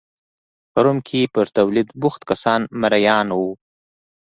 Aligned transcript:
په 0.71 0.79
روم 0.85 0.97
کې 1.07 1.31
پر 1.33 1.45
تولید 1.57 1.87
بوخت 2.01 2.21
کسان 2.29 2.61
مریان 2.81 3.27
وو 3.37 3.51